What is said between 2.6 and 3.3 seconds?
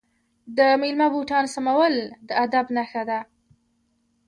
نښه ده.